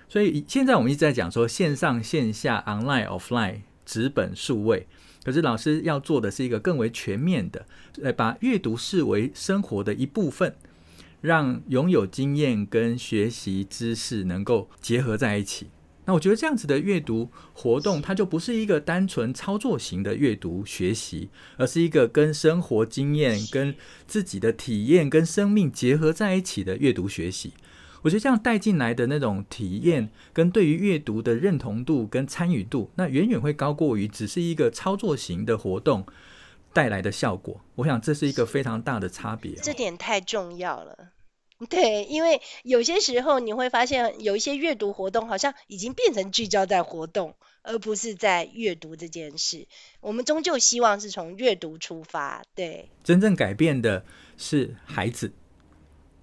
[0.08, 4.86] 所以现在我们一直在讲说线上线下 online offline 纸本数位，
[5.24, 7.66] 可是老师要做的是一个更为全面的，
[8.02, 10.54] 呃把阅读视为生活的一部分。
[11.20, 15.66] 让拥有经验跟学习知识能够结合在一起。
[16.08, 23.74] 那我觉得这样子的阅读活动，它就不是一个单纯操作型的阅读学习，而是一个跟生活经验、跟
[24.06, 27.52] 自己的体验、跟生命结合在一起的阅读学习。
[28.00, 36.06] 我觉得这样带进来的那种体验，跟对于阅读的认同度跟参与度，那远远会高过于只是一个操作型的活动。
[36.70, 39.52] 带来的效果，我想这是一个非常大的差别。
[39.62, 41.12] 这点太重要了，
[41.68, 49.66] 对，因为有些时候你会发现，有一些阅读活动好像已经变成聚焦在活动，而不是在阅读这件事。
[50.00, 52.88] 我们终究希望是从阅读出发，对。
[53.02, 54.04] 真正改变的
[54.36, 55.32] 是孩子。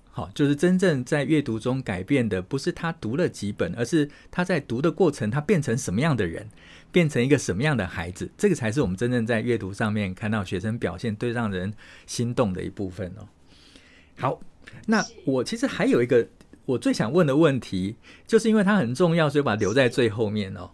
[0.10, 6.50] 好，就是真正在阅读中改变的，不是他读了几本，而是他在读的过程，他变成什么样的人，
[6.89, 11.74] 变成一个什么样的孩子，这个才是我们真正在阅读上面看到学生表现最让人
[12.08, 13.28] 心动的一部分哦。
[14.17, 14.39] 好，
[14.88, 16.28] 那我其实还有一个
[16.65, 17.95] 我最想问的问题，
[18.28, 20.71] 就是因为它很重要，所以把它留在最后面哦。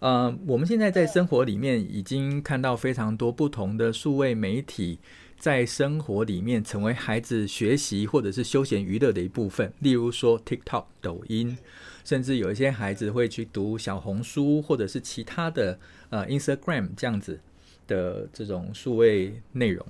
[0.00, 4.98] 呃，我们现在在生活里面已经看到非常多不同的数位媒体。
[5.38, 11.58] 在生活里面成为孩子学习或者是休闲娱乐的一部分，例如说 TikTok、抖音，
[12.04, 15.76] 甚至有一些孩子会去读小红书或者是其他的
[16.10, 17.40] 呃 Instagram 这样子
[17.88, 19.84] 的这种数位内容。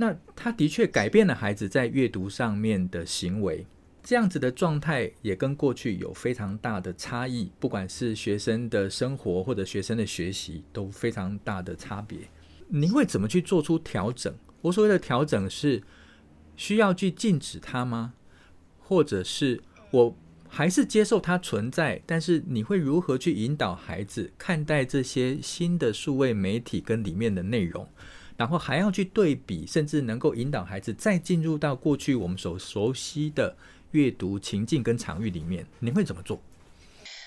[0.00, 3.66] 那他的确改变了孩子在阅读上面的行为，
[4.02, 12.20] 这样子的状态也跟过去有非常大的差异，不管是学生的生活或者学生的学习都非常大的差别。
[12.68, 14.32] 您会怎么去做出调整？
[14.60, 15.82] 我所谓的调整是
[16.56, 18.14] 需要去禁止它吗？
[18.78, 20.16] 或者是我
[20.48, 22.00] 还是接受它存在？
[22.06, 27.88] 但是你会如何去引导孩子看待这些新的数位媒体跟里面的内容？
[28.38, 33.54] 然后还要去对比，甚至能够引导孩子再进入到过去我们所熟悉的
[33.90, 36.40] 阅读情境跟场域里面，你会怎么做？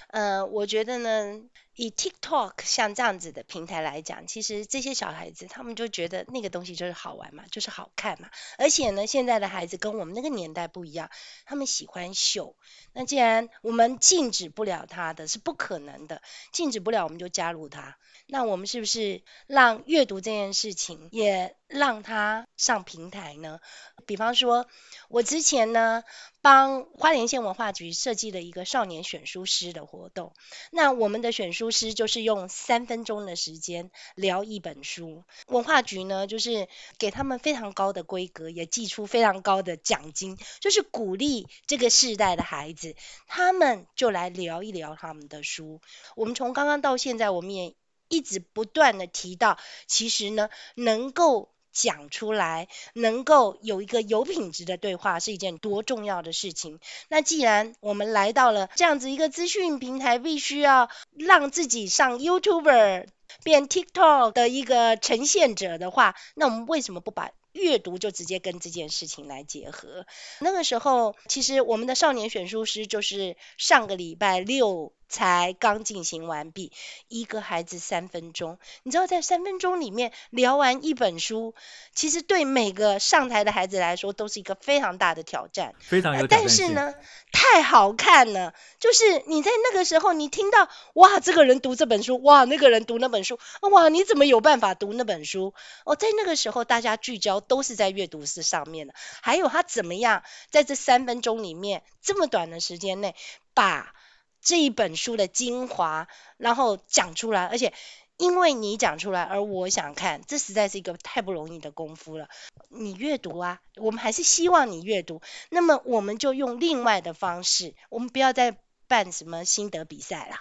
[0.08, 1.42] 呃，我觉得呢。
[1.82, 8.30] 以 TikTok 像这样子的平台来讲，其实这些小孩子他们就觉得那个东西就是好玩嘛，就是好看嘛。
[8.60, 11.10] 而且呢，现在的孩子跟我们那个年代不一样，
[11.44, 12.56] 他们喜欢秀。
[12.94, 17.98] 那既然我们禁止不了他的，是不可能的，禁止不了我们就加入他。
[18.28, 23.60] 那我们是不是让阅读这件事情也让他上平台呢？
[24.06, 24.68] 比方说，
[25.10, 26.04] 我之前呢
[26.42, 30.34] 帮花莲县文化局设计了一个少年选书师的活动。
[30.72, 35.24] 那我们的选书师就是用三分钟的时间聊一本书。
[35.48, 42.96] 文化局呢就是给他们非常高的规格，也寄出非常高的奖金，就是鼓励这个世代的孩子，
[43.28, 45.82] 他们就来聊一聊他们的书。
[46.16, 47.76] 我们从刚刚到现在，我们也
[48.10, 49.58] 一直不断的提到，
[49.88, 51.50] 其实呢能够。
[51.72, 56.80] 讲出来，能够有一个有品质的对话，是一件多重要的事情。
[57.08, 63.08] 那既然我们来到了这样子一个资讯平台，必须要让自己上 YouTuber
[63.44, 70.06] 变 TikTok 的一个呈现者的话，那我们为什么不把阅读就直接跟这件事情来结合？
[70.40, 74.94] 那个时候，其实我们的少年选书师就是上个礼拜六。
[75.12, 76.72] 才刚进行完毕，
[77.10, 81.54] 一个孩子三分钟，你知道在三分钟里面聊完一本书，
[81.94, 86.26] 其实对每个上台的孩子来说都是一个非常大的挑战，非常有。
[86.28, 86.94] 但是呢，
[87.34, 93.38] 太好看了，就是你在那个时候，你听到哇，这个人读这本书，哇，那个人读那本书，
[93.70, 95.54] 哇，你怎么有办法读那本书？
[95.84, 103.14] 哦，在那个时候，大家聚焦都是在阅读室上面的，还有他怎么样在这三分钟里面这么短的时间内
[103.54, 103.94] 把。
[104.42, 107.74] 这一本书的精华，然后讲出来，而且
[108.18, 112.28] 因为你讲出来，而我想看，这实在是一个太不容易的功夫了。
[112.70, 115.22] 你阅读啊，我们还是希望你阅读。
[115.50, 120.36] 那么我们就用另外的方式，我们不要再办什么心得比赛了，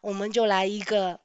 [0.00, 1.20] 我们就来一个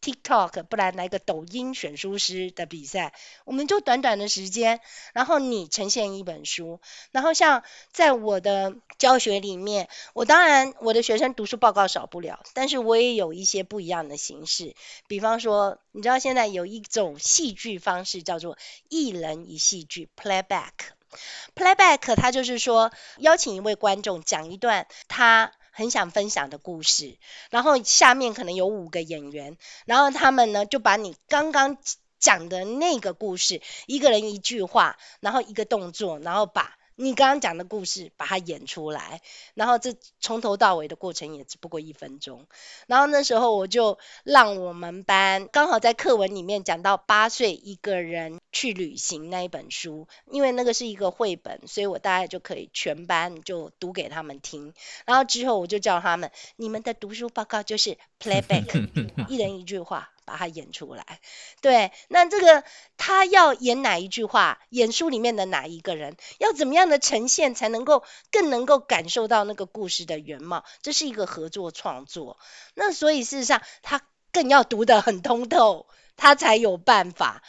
[0.00, 3.12] TikTok，不然来个抖音选书师的比赛，
[3.44, 4.80] 我们就短短的时间，
[5.12, 6.80] 然后你呈现一本书，
[7.10, 14.74] 然后像在我的教学里面，我当然我的学生读书报告少不了，但是我也有一些不一样的形式，
[15.08, 18.56] 比方说，你知道现在有一种戏剧方式叫做
[18.88, 25.52] 一人一戏剧 （playback），playback 它就是说邀请一位观众讲一段他。
[25.78, 27.18] 很想分享的故事，
[27.50, 29.56] 然后下面可能有五个演员，
[29.86, 31.78] 然后他们呢就把你刚刚
[32.18, 36.77] 讲的那个故事，一个人一句话，然后一个动作，然后把。
[37.00, 39.22] 你刚刚讲的故事，把它演出来，
[39.54, 42.44] 然后这从头到尾的过程也只不过一分钟。
[42.88, 54.74] 然后那时候我就让我们班刚好在课文里面讲到八岁一个人去旅行那一本书，因为那个是一个绘本，所以我大概就可以全班就读给他们听。
[55.06, 58.88] 然后之后我就叫他们，你们的读书报告就是 playback，
[59.30, 60.10] 一人一句话。
[60.28, 61.20] 把它演出来，
[61.62, 62.62] 对，那这个
[62.98, 70.66] 他要演哪一句话，演书里面的哪一个人，要怎么样的呈现才能够更能够感受到那个故事的原貌？
[70.82, 72.38] 这是一个合作创作，
[72.74, 75.86] 那所以事实上他更要读得很通透，
[76.18, 77.42] 他才有办法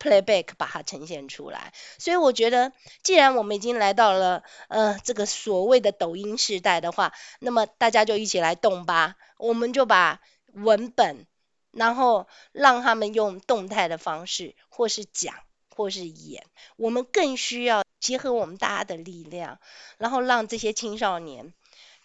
[0.00, 1.72] playback 把它呈现出来。
[1.98, 2.72] 所以我觉得，
[3.04, 10.20] 既然我们已经来到了呃这个所谓的抖音时代的话，那么大家就一起来动吧，我们就把
[10.54, 11.28] 文本。
[11.76, 15.34] 然后让他们用动态的方式，或是讲，
[15.74, 16.44] 或是演。
[16.76, 19.60] 我们更需要结合我们大家的力量，
[19.98, 21.52] 然后让这些青少年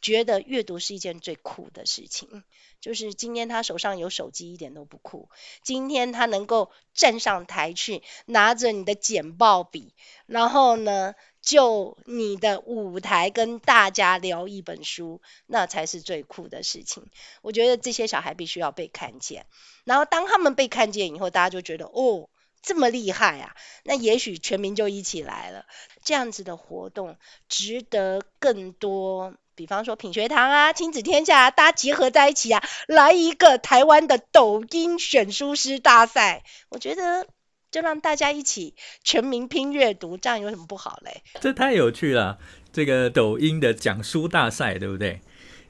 [0.01, 2.43] 觉得阅读是一件最酷的事情。
[2.81, 5.29] 就是今天他手上有手机一点都不酷，
[5.63, 9.93] 今天他能够站上台去，拿着你的简报笔，
[10.25, 17.07] 然后呢，就你的舞台跟大家聊一本书，那才是最酷的事情。
[17.41, 19.45] 我觉得这些小孩必须要被看见，
[19.83, 22.29] 然后当他们被看见以后，大家就觉得哦，
[22.61, 25.65] 这么厉害啊，那也许全民就一起来了。
[26.03, 27.17] 这样子的活动
[27.49, 29.35] 值得更多。
[29.53, 37.27] 比方说品学堂啊，亲子天下啊，大家结合在一起啊，来一个台湾的抖音选书师大赛，我觉得
[37.71, 41.21] 就让大家一起全民拼阅读，这样有什么不好嘞？
[41.39, 42.37] 这太有趣了，
[42.73, 45.21] 这个抖音的讲书大赛，对不对？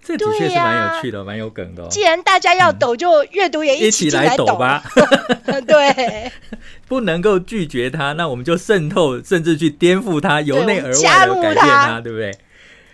[0.04, 1.88] 这的确是蛮有趣的，蛮、啊、有梗的、哦。
[1.92, 4.84] 既然大家要抖，就阅读也一起，来抖吧。
[5.68, 6.32] 对，
[6.88, 12.32] 不能够拒绝它，那我们就渗透，甚至去颠覆它，由内而外的改变他，对不对？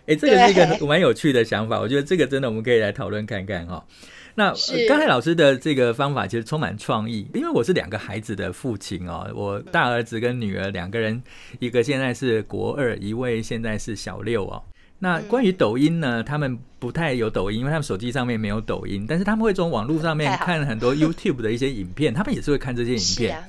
[0.07, 3.83] 哎，这个是一个蛮有趣的想法，我觉得这个真的我们可以来讨论看看哈、哦。
[4.37, 4.53] 那
[4.87, 11.19] 刚才老师的这个方法其实充满创意，因为我是两个孩子的父亲哦，我大儿子跟女儿两个人，
[11.57, 14.61] 一个现在是国二，一位现在是小六哦。
[14.99, 23.43] 那关于抖音呢，他们不太有抖音，因为他们手机上面没有抖音，但是他们会从网络上面看很多 YouTube 的一些影片，他们也是会看这些影片。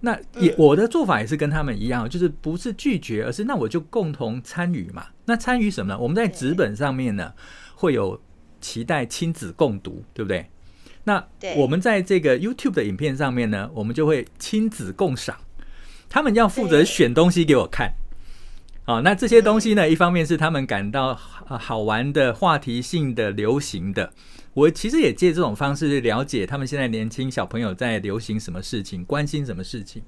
[0.00, 5.04] 那也我的做法也是跟他们一样，就是不是拒绝，而是那我就共同参与嘛。
[5.26, 5.98] 那参与什么呢？
[5.98, 7.30] 我们在纸本上面呢，
[7.74, 8.18] 会有
[8.64, 10.46] 期待亲子共读，对不对？
[11.04, 11.22] 那
[11.56, 15.36] 我们在这个 YouTube 的影片上面呢，我们就会亲子共赏。
[16.08, 17.92] 他们要负责选东西给我看。
[18.84, 24.14] 好，那这些东西呢，一方面是他们感到好玩的、话题性的、流行的。
[24.54, 30.02] 我其实也借这种方式去了解他们现在年轻小朋友在流行什么事情，关心什么事情。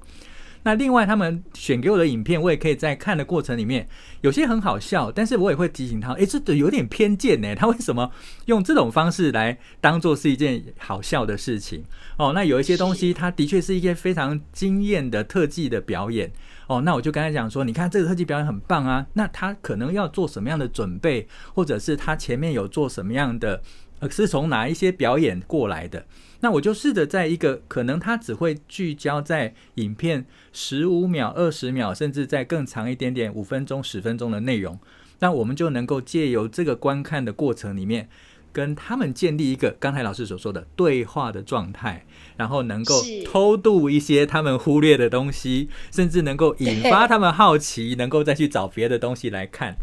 [0.66, 3.88] 那另外，他们选给我的影片，我也可以在看的过程里面，
[4.22, 7.54] 有些很好笑，但是我也会提醒他，诶，这有点偏见呢。
[7.54, 8.10] 他为什么
[8.46, 11.84] 用这种方式来当做是一件好笑的事情？
[12.16, 16.32] 哦，那有一些东西，它的确是一些非常惊艳的特技的表演。
[16.66, 23.62] 哦，那我就跟他讲说，你看这个特技表演很棒啊，那他可能要做什么样的准备，或者是他前面有做什么样的。
[24.00, 26.06] 呃，是从哪一些表演过来的？
[26.40, 34.78] 那我就试着在一个可能他只会聚焦在影片十五秒、二十秒，甚至在更长一点点五分钟、十分钟的内容，
[35.20, 38.10] 那我们就能够借由这个观看的过程里面，
[38.52, 42.04] 跟他们建立一个刚才老师所说的对话的状态，
[42.36, 49.74] 然后能够偷渡一些他们忽略的东西，甚至能够引发他们好奇，能够再去找别的东西来看。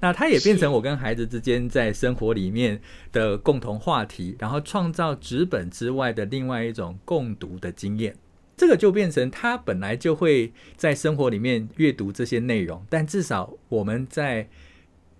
[0.00, 2.80] 那它也变成我跟孩子之间在生活里面
[3.12, 8.16] 的共同话题，然后创造纸本之外的另外一种共读的经验。
[8.56, 14.48] 这个就变成他本来就会在生活里面阅读这些内容，但至少我们在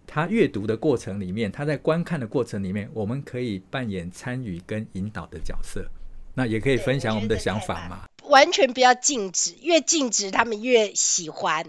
[0.06, 5.86] 他阅读的过程里面，他在观看的过程里面，我们可以扮演参与跟引导的角色。
[6.34, 8.04] 那也可以分享我们的想法嘛？
[8.28, 11.66] 完全不要禁止，越禁止他们越喜欢。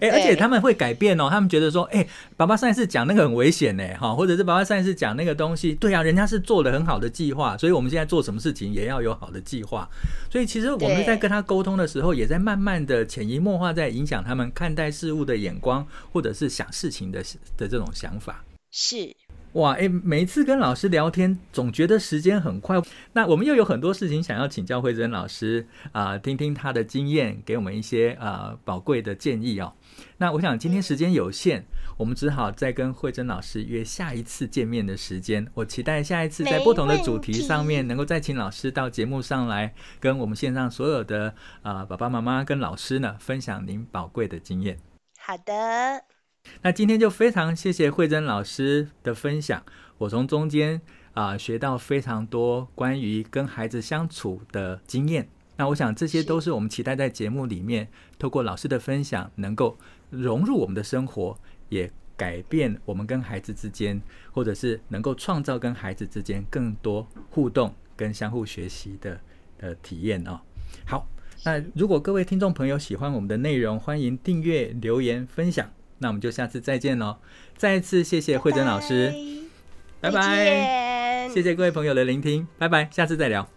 [0.00, 9.88] 哎、欸，而且他们会改变哦，他们觉得说，哎、欸，爸爸上一次讲那个很危险呢，哈，或者是爸爸上一次讲那个东西，对啊，人家是做了很好的计划，所以我们现在做什么事情也要有好的计划。
[10.28, 17.22] 所以其实我们在跟他沟通的时候，也在慢慢的潜移默化在影响他们看待事物的眼光，或者是想事情的
[17.56, 18.44] 的这种想法。
[18.72, 19.14] 是。
[19.54, 22.76] 哇，诶，每一次跟老师聊天，总觉得时间很快。
[23.12, 29.72] 那我们又有很多事情想要请教慧珍老师啊、呃，听听他的经验，给我们一些呃宝贵的建议哦。
[30.18, 31.64] 那我想今天时间有限，
[31.96, 35.46] 我们只好再跟慧珍老师约下一次见面的时间。
[35.54, 41.28] 我期待下一次在不同的主题上面，能够再请老师到节目上来，跟我们线上所有的
[41.62, 44.78] 啊、呃、爸爸妈妈跟老师呢，分享您宝贵的经验。
[45.16, 46.13] 好的。
[46.64, 49.62] 那今天就非常谢谢慧珍老师的分享，
[49.98, 50.80] 我从中间
[51.12, 55.28] 啊、呃、学到非常多关于跟孩子相处的经验。
[55.58, 57.88] 那我想这些都是我们期待在节目里面
[58.18, 59.76] 透过老师的分享，能够
[60.08, 61.38] 融入我们的生活，
[61.68, 64.00] 也改变我们跟孩子之间，
[64.32, 69.20] 或者是能够创造跟孩子之间更多互动跟相互学习的
[69.58, 70.40] 呃体验哦。
[70.86, 71.06] 好，
[71.44, 75.70] 那如果各位听众朋友喜欢我们的内容，欢迎订阅、留言、分享。
[75.98, 77.16] 那我们就下次再见喽！
[77.56, 79.12] 再一次谢谢慧珍老师，
[80.00, 83.53] 拜拜，拜拜，谢谢各位朋友的聆听，拜拜，下次再聊。